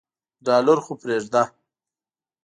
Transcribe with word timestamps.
ډالر 0.45 0.77
خو 0.85 0.93
پریږده. 1.01 1.43